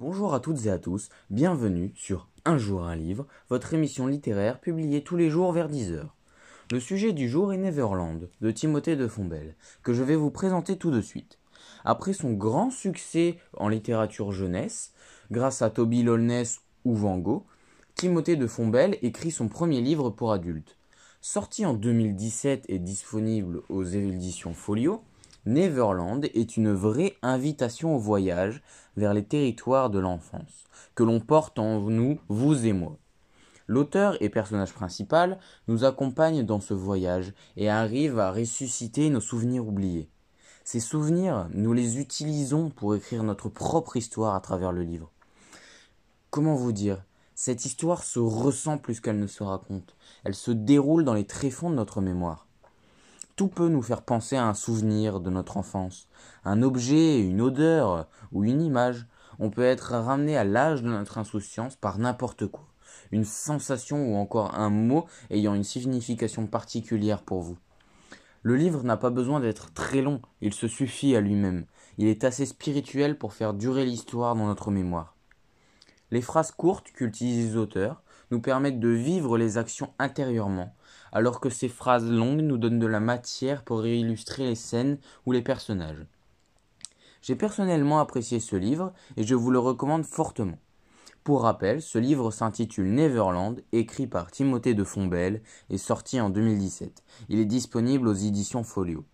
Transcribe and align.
Bonjour 0.00 0.34
à 0.34 0.40
toutes 0.40 0.66
et 0.66 0.70
à 0.70 0.78
tous, 0.80 1.08
bienvenue 1.30 1.92
sur 1.94 2.26
Un 2.44 2.58
jour 2.58 2.82
un 2.82 2.96
livre, 2.96 3.28
votre 3.48 3.74
émission 3.74 4.08
littéraire 4.08 4.58
publiée 4.58 5.04
tous 5.04 5.16
les 5.16 5.30
jours 5.30 5.52
vers 5.52 5.70
10h. 5.70 6.08
Le 6.72 6.80
sujet 6.80 7.12
du 7.12 7.28
jour 7.28 7.52
est 7.52 7.58
Neverland 7.58 8.28
de 8.40 8.50
Timothée 8.50 8.96
de 8.96 9.06
Fombelle, 9.06 9.54
que 9.84 9.92
je 9.92 10.02
vais 10.02 10.16
vous 10.16 10.32
présenter 10.32 10.78
tout 10.78 10.90
de 10.90 11.00
suite. 11.00 11.38
Après 11.84 12.12
son 12.12 12.32
grand 12.32 12.72
succès 12.72 13.38
en 13.56 13.68
littérature 13.68 14.32
jeunesse, 14.32 14.92
grâce 15.30 15.62
à 15.62 15.70
Toby 15.70 16.02
Lolness 16.02 16.62
ou 16.84 16.96
Van 16.96 17.18
Gogh, 17.18 17.44
Timothée 17.94 18.34
de 18.34 18.48
Fombelle 18.48 18.98
écrit 19.00 19.30
son 19.30 19.46
premier 19.46 19.80
livre 19.80 20.10
pour 20.10 20.32
adultes. 20.32 20.76
Sorti 21.20 21.64
en 21.64 21.72
2017 21.72 22.64
et 22.68 22.80
disponible 22.80 23.62
aux 23.68 23.84
éditions 23.84 24.54
Folio, 24.54 25.04
Neverland 25.46 26.24
est 26.24 26.56
une 26.56 26.72
vraie 26.72 27.16
invitation 27.22 27.94
au 27.96 27.98
voyage 27.98 28.62
vers 28.96 29.12
les 29.12 29.24
territoires 29.24 29.90
de 29.90 29.98
l'enfance, 29.98 30.64
que 30.94 31.02
l'on 31.02 31.20
porte 31.20 31.58
en 31.58 31.80
nous, 31.80 32.18
vous 32.28 32.66
et 32.66 32.72
moi. 32.72 32.96
L'auteur 33.66 34.16
et 34.22 34.28
personnage 34.28 34.72
principal 34.72 35.38
nous 35.68 35.84
accompagne 35.84 36.44
dans 36.44 36.60
ce 36.60 36.74
voyage 36.74 37.32
et 37.56 37.68
arrive 37.68 38.18
à 38.18 38.32
ressusciter 38.32 39.10
nos 39.10 39.20
souvenirs 39.20 39.66
oubliés. 39.66 40.08
Ces 40.64 40.80
souvenirs, 40.80 41.48
nous 41.52 41.74
les 41.74 41.98
utilisons 41.98 42.70
pour 42.70 42.94
écrire 42.94 43.22
notre 43.22 43.50
propre 43.50 43.96
histoire 43.96 44.34
à 44.34 44.40
travers 44.40 44.72
le 44.72 44.82
livre. 44.82 45.10
Comment 46.30 46.56
vous 46.56 46.72
dire? 46.72 47.04
Cette 47.34 47.64
histoire 47.64 48.02
se 48.02 48.18
ressent 48.18 48.78
plus 48.78 49.00
qu'elle 49.00 49.18
ne 49.18 49.26
se 49.26 49.42
raconte. 49.42 49.96
Elle 50.24 50.34
se 50.34 50.50
déroule 50.50 51.04
dans 51.04 51.14
les 51.14 51.26
tréfonds 51.26 51.68
de 51.68 51.74
notre 51.74 52.00
mémoire. 52.00 52.43
Tout 53.36 53.48
peut 53.48 53.68
nous 53.68 53.82
faire 53.82 54.02
penser 54.02 54.36
à 54.36 54.46
un 54.46 54.54
souvenir 54.54 55.18
de 55.18 55.28
notre 55.28 55.56
enfance, 55.56 56.06
un 56.44 56.62
objet, 56.62 57.18
une 57.18 57.40
odeur 57.40 58.06
ou 58.30 58.44
une 58.44 58.62
image. 58.62 59.06
On 59.40 59.50
peut 59.50 59.64
être 59.64 59.90
ramené 59.92 60.36
à 60.36 60.44
l'âge 60.44 60.82
de 60.82 60.88
notre 60.88 61.18
insouciance 61.18 61.74
par 61.74 61.98
n'importe 61.98 62.46
quoi, 62.46 62.68
une 63.10 63.24
sensation 63.24 64.12
ou 64.12 64.14
encore 64.14 64.54
un 64.54 64.70
mot 64.70 65.06
ayant 65.30 65.54
une 65.54 65.64
signification 65.64 66.46
particulière 66.46 67.22
pour 67.22 67.40
vous. 67.40 67.58
Le 68.42 68.54
livre 68.54 68.84
n'a 68.84 68.96
pas 68.96 69.10
besoin 69.10 69.40
d'être 69.40 69.72
très 69.72 70.00
long, 70.00 70.22
il 70.40 70.54
se 70.54 70.68
suffit 70.68 71.16
à 71.16 71.20
lui-même. 71.20 71.66
Il 71.98 72.06
est 72.06 72.22
assez 72.22 72.46
spirituel 72.46 73.18
pour 73.18 73.32
faire 73.32 73.52
durer 73.52 73.84
l'histoire 73.84 74.36
dans 74.36 74.46
notre 74.46 74.70
mémoire. 74.70 75.16
Les 76.12 76.20
phrases 76.20 76.52
courtes 76.52 76.92
qu'utilisent 76.92 77.52
les 77.52 77.56
auteurs 77.56 78.04
nous 78.30 78.40
permettent 78.40 78.80
de 78.80 78.88
vivre 78.88 79.38
les 79.38 79.58
actions 79.58 79.92
intérieurement, 79.98 80.74
alors 81.12 81.40
que 81.40 81.50
ces 81.50 81.68
phrases 81.68 82.10
longues 82.10 82.40
nous 82.40 82.58
donnent 82.58 82.78
de 82.78 82.86
la 82.86 83.00
matière 83.00 83.62
pour 83.62 83.86
illustrer 83.86 84.44
les 84.44 84.54
scènes 84.54 84.98
ou 85.26 85.32
les 85.32 85.42
personnages. 85.42 86.06
J'ai 87.22 87.36
personnellement 87.36 88.00
apprécié 88.00 88.40
ce 88.40 88.56
livre 88.56 88.92
et 89.16 89.24
je 89.24 89.34
vous 89.34 89.50
le 89.50 89.58
recommande 89.58 90.04
fortement. 90.04 90.58
Pour 91.24 91.42
rappel, 91.44 91.80
ce 91.80 91.98
livre 91.98 92.30
s'intitule 92.30 92.92
Neverland, 92.92 93.62
écrit 93.72 94.06
par 94.06 94.30
Timothée 94.30 94.74
de 94.74 94.84
Fombelle 94.84 95.40
et 95.70 95.78
sorti 95.78 96.20
en 96.20 96.28
2017. 96.28 97.02
Il 97.30 97.38
est 97.38 97.46
disponible 97.46 98.08
aux 98.08 98.12
éditions 98.12 98.62
Folio. 98.62 99.06